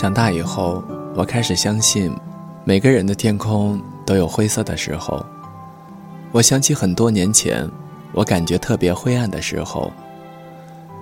[0.00, 0.82] 长大以后，
[1.14, 2.10] 我开始相信，
[2.64, 5.22] 每个人的天空都有灰色的时候。
[6.32, 7.68] 我想起很多年前，
[8.14, 9.92] 我感觉特别灰暗的时候。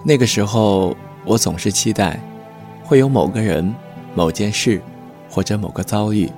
[0.04, 2.20] 那个时候，我总是期待，
[2.82, 3.72] 会有某个人、
[4.16, 4.82] 某件事，
[5.30, 6.28] 或者某个遭遇，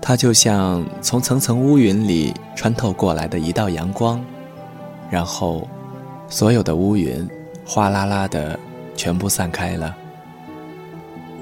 [0.00, 4.20] 它就像从层层乌云里穿透过来的一道阳光，
[5.08, 5.68] 然后，
[6.26, 7.24] 所有的乌云
[7.64, 8.58] 哗啦啦的
[8.96, 9.96] 全部散开了。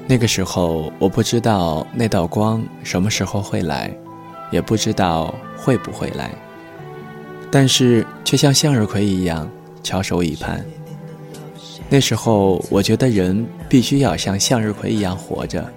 [0.06, 3.90] 那个时候，我不知道那道光什么时候会来，
[4.50, 6.30] 也不知道会不会来，
[7.50, 9.50] 但是却像向日葵一样
[9.82, 10.62] 翘首以盼。
[11.88, 15.72] 那时候，我觉得人必须要像向日葵一样活着，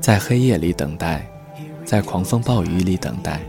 [0.00, 1.24] 在黑夜里等待，
[1.84, 3.40] 在狂风暴雨里等待，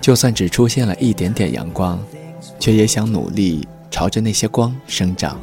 [0.00, 2.02] 就算只出现了一点点阳光，
[2.58, 5.38] 却也想努力朝着那些光生长。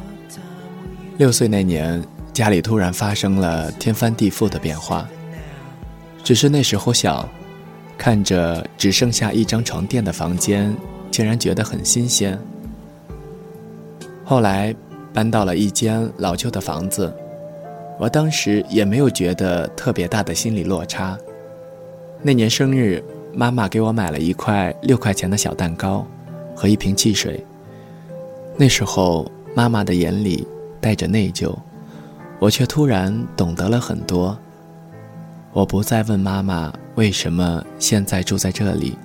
[1.16, 2.02] 六岁那年。
[2.32, 5.06] 家里突然发生了天翻地覆的变化。
[6.24, 7.28] 只是那时候小，
[7.98, 10.74] 看着只剩下一张床垫的房间，
[11.10, 12.38] 竟然觉得很新鲜。
[14.24, 14.74] 后来
[15.12, 17.12] 搬到了一间老旧的房子，
[17.98, 21.18] 我当时也没有觉得特别大的心理落差。
[22.22, 23.02] 那年生日，
[23.34, 26.06] 妈妈给我买了一块六块钱的小蛋糕
[26.54, 27.44] 和一瓶汽水。
[28.56, 30.46] 那时候妈妈的眼里
[30.80, 31.52] 带着内疚。
[32.42, 34.36] 我却突然懂得了很多。
[35.52, 38.98] 我不再问妈妈为什么现在住在这里，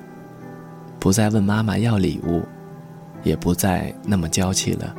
[0.97, 2.41] 不再问妈妈要礼物，
[3.21, 4.91] 也不再那么娇气了。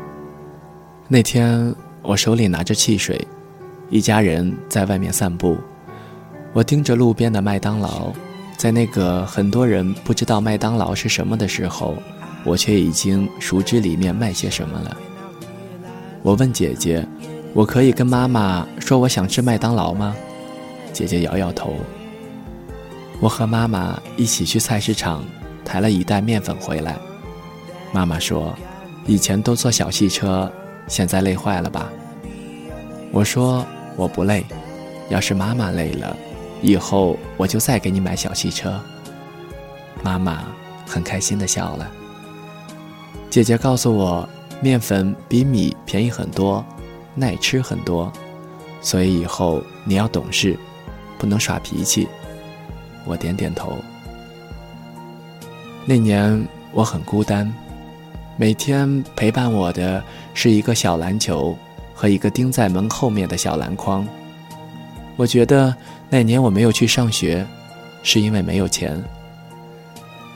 [1.09, 3.21] 那天我手里拿着汽水，
[3.91, 5.59] 一家人在外面散步，
[6.53, 8.13] 我盯着路边的麦当劳，
[8.57, 11.97] 在那个很多人不知道麦当劳是什么的时候，
[12.45, 14.97] 我却已经熟知里面卖些什么了。
[16.23, 17.05] 我问姐姐。
[17.55, 20.15] 我可以跟妈妈说我想吃麦当劳吗？
[20.93, 21.75] 姐姐摇摇头。
[23.21, 25.25] 我和妈妈一起去菜市场，
[25.65, 26.97] 抬了一袋面粉回来。
[27.93, 28.57] 妈妈说
[29.07, 30.51] ：“以前都坐小汽车，
[30.87, 31.91] 现在累坏了吧？”
[33.11, 33.67] 我说
[33.97, 34.45] ：“我不累，
[35.09, 36.17] 要是妈妈累了，
[36.63, 38.79] 以后我就再给你买小汽车。”
[40.03, 40.45] 妈妈
[40.87, 41.91] 很开心的笑了。
[43.31, 44.29] 姐姐告诉我，
[44.61, 46.65] 面粉比米便宜很多。
[47.19, 48.13] 耐吃很多，
[48.81, 50.57] 所以以后你要懂事，
[51.19, 52.07] 不能耍脾气。
[53.05, 53.77] 我点点头。
[55.85, 57.51] 那年我很孤单，
[58.37, 60.03] 每天陪伴我的
[60.35, 61.57] 是一个小篮球
[61.95, 64.07] 和一个钉在门后面的小篮筐。
[65.17, 65.75] 我觉得
[66.11, 67.47] 那年我没有去上学，
[68.03, 69.03] 是因为没有钱。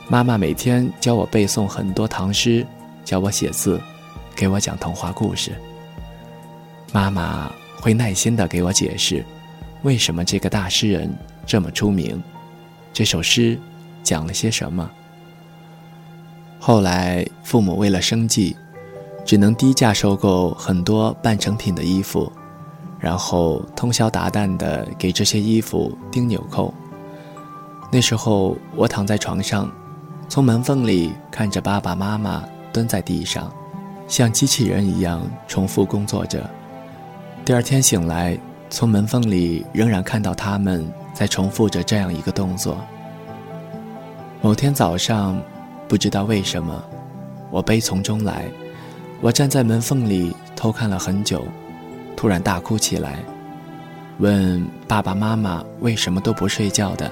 [0.09, 2.65] 妈妈每天教我背诵很多唐诗，
[3.05, 3.79] 教我写字，
[4.35, 5.51] 给我讲童话故事。
[6.93, 9.25] 妈妈会耐心地给我解释，
[9.81, 11.11] 为什么这个大诗人
[11.43, 12.21] 这么出名，
[12.93, 13.59] 这首诗
[14.03, 14.87] 讲了些什么。
[16.59, 18.55] 后来，父母为了生计，
[19.25, 22.31] 只能低价收购很多半成品的衣服，
[22.99, 26.71] 然后通宵达旦地给这些衣服钉纽扣。
[27.91, 29.67] 那时候，我躺在床上，
[30.29, 33.51] 从门缝里看着爸爸妈妈蹲在地上，
[34.07, 36.47] 像机器人一样重复工作着。
[37.45, 38.39] 第二天醒来，
[38.69, 42.77] 从门缝里仍然看到他们在重复着这样一个动作。
[44.41, 45.37] 某天早上，
[45.89, 46.81] 不知道为什么，
[47.51, 48.45] 我悲从中来，
[49.19, 51.45] 我站在门缝里偷看了很久，
[52.15, 53.19] 突然大哭起来，
[54.19, 57.11] 问爸爸妈妈为什么都不睡觉的。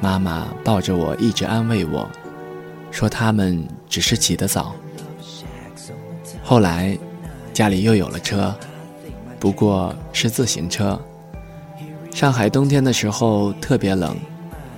[0.00, 2.08] 妈妈抱着我一直安慰我，
[2.90, 4.74] 说他们只是起得早。
[6.42, 6.96] 后来，
[7.52, 8.54] 家里又有了车。
[9.42, 10.96] 不过是自行车。
[12.12, 14.16] 上海冬天的时候特别冷，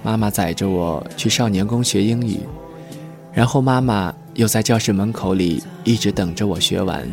[0.02, 2.40] 妈妈载着我去少年宫学英语，
[3.30, 7.06] 然后妈妈又在教室门口里一直等着我学完。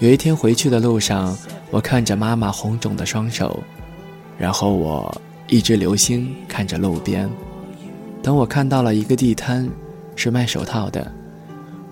[0.00, 1.38] 有一天回去的路上，
[1.70, 3.62] 我看着妈妈红肿的双手，
[4.36, 7.30] 然后我一直留心看着路边。
[8.20, 9.70] 等我看到了一个地摊，
[10.16, 11.08] 是卖手套的，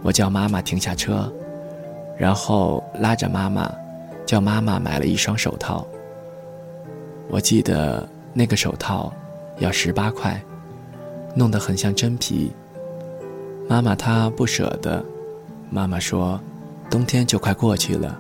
[0.03, 1.33] 我叫妈妈停下车，
[2.19, 3.73] 然后拉着妈妈。
[4.33, 5.87] 叫妈妈买了一双手套。
[7.29, 9.13] 我记得那个手套
[9.59, 10.43] 要十八块，
[11.35, 12.51] 弄得很像真皮。
[13.69, 15.05] 妈妈她不舍得，
[15.69, 16.41] 妈妈说
[16.89, 18.19] ：“冬天就快过去了，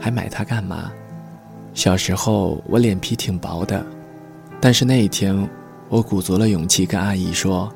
[0.00, 0.90] 还买它干嘛？”
[1.74, 3.86] 小时候我脸皮挺薄的，
[4.60, 5.48] 但是那一天
[5.88, 7.72] 我鼓足了勇气跟阿姨说：“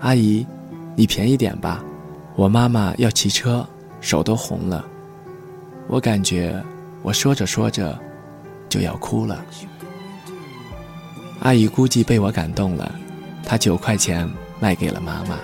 [0.00, 0.46] 阿姨，
[0.96, 1.84] 你便宜点吧，
[2.36, 3.68] 我妈妈要骑车，
[4.00, 4.82] 手都红了。”
[5.88, 6.58] 我感觉。
[7.02, 7.98] 我说着说着，
[8.68, 9.44] 就要哭了。
[11.40, 12.92] 阿姨估计被我感动了，
[13.44, 14.28] 她九块钱
[14.60, 15.38] 卖给了妈妈。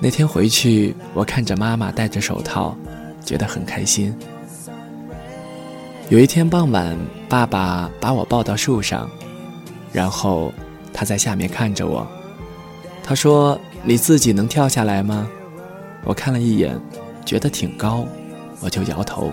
[0.00, 2.76] 那天回去，我看着妈妈戴着手套，
[3.24, 4.16] 觉得很开心。
[6.08, 6.96] 有一天傍晚，
[7.28, 9.10] 爸爸把我抱到树上，
[9.92, 10.52] 然后
[10.92, 12.06] 他在下面看着我，
[13.04, 15.28] 他说：“你自己能跳下来吗？”
[16.04, 16.80] 我看了一眼，
[17.26, 18.06] 觉得挺高，
[18.60, 19.30] 我就摇头。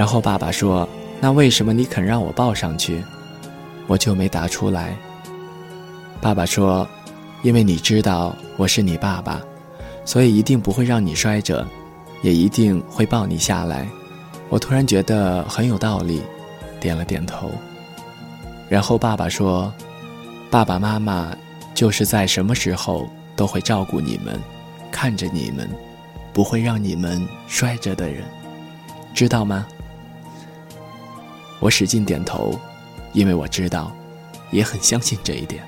[0.00, 0.88] 然后爸爸说
[1.20, 3.04] ：“那为什么你肯让我抱上去？”
[3.86, 4.96] 我就没答出来。
[6.22, 6.88] 爸爸说
[7.44, 9.42] ：“因为你知道我是你爸爸，
[10.06, 11.66] 所以一定不会让你摔着，
[12.22, 13.86] 也一定会抱你下来。”
[14.48, 16.22] 我突然觉得很有道理，
[16.80, 17.50] 点了点头。
[18.70, 19.70] 然后爸爸说
[20.50, 21.36] ：“爸爸妈妈
[21.74, 23.06] 就是在什么时候
[23.36, 24.40] 都会照顾你们。”
[24.90, 25.68] 看着你们，
[26.32, 28.24] 不会让你们摔着的人，
[29.12, 29.66] 知道吗？
[31.60, 32.58] 我使劲点头，
[33.12, 33.92] 因为我知道，
[34.50, 35.62] 也很相信这一点。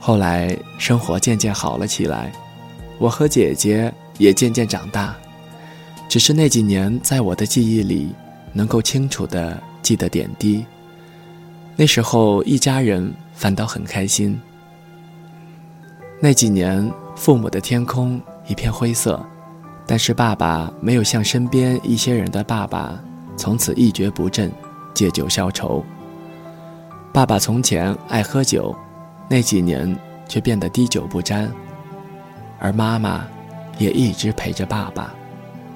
[0.00, 2.32] 后来生活渐渐好了起来，
[2.98, 5.14] 我和姐姐也渐渐长大。
[6.08, 8.14] 只是那几年，在我的记忆里，
[8.52, 10.64] 能够清楚的记得点滴。
[11.76, 14.40] 那时候一家人反倒很开心。
[16.20, 16.90] 那几年。
[17.16, 19.24] 父母的天空一片灰色，
[19.86, 23.00] 但是爸爸没有像身边一些人的爸爸，
[23.36, 24.50] 从此一蹶不振，
[24.94, 25.84] 借酒消愁。
[27.12, 28.74] 爸爸从前爱喝酒，
[29.28, 29.96] 那几年
[30.28, 31.50] 却变得滴酒不沾，
[32.58, 33.26] 而妈妈
[33.78, 35.14] 也一直陪着爸爸，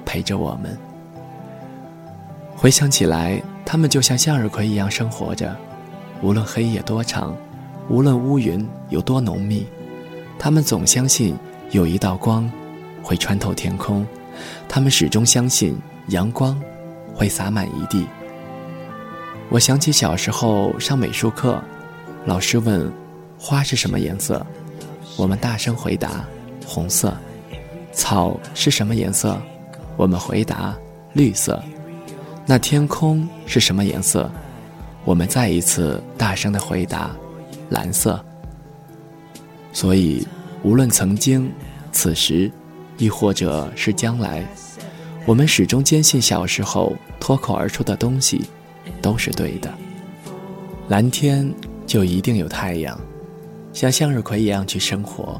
[0.05, 0.77] 陪着我们。
[2.55, 5.55] 回想起来，他们就像向日葵一样生活着，
[6.21, 7.35] 无论黑夜多长，
[7.89, 9.65] 无论乌云有多浓密。
[10.37, 11.35] 他们总相信
[11.71, 12.49] 有一道光
[13.01, 14.05] 会穿透天空，
[14.67, 15.77] 他们始终相信
[16.07, 16.61] 阳光
[17.19, 18.07] 会洒满一地。
[19.49, 21.61] 我想起小时候上美术课，
[22.23, 22.89] 老师问
[23.37, 24.45] 花是什么颜色，
[25.17, 26.25] 我们大声回答
[26.65, 27.09] 红色；
[27.91, 29.37] 草是什么颜色，
[29.97, 30.73] 我们回答
[31.11, 31.61] 绿色；
[32.45, 34.31] 那天空是什么颜色，
[35.03, 37.11] 我们再一次大声的回答
[37.69, 38.23] 蓝色。
[39.73, 40.25] 所以，
[40.63, 41.51] 无论曾经、
[41.91, 42.49] 此时，
[42.97, 44.41] 亦或者是将来，
[45.25, 48.41] 我们始终坚信小时候脱口而出的东西
[49.01, 49.71] 都是对的。
[50.87, 51.53] 蓝天
[51.85, 52.99] 就一定有太阳，
[53.71, 55.39] 像向日葵一样去生活，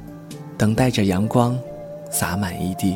[0.58, 1.58] 等待着阳光
[2.12, 2.96] 洒满一地。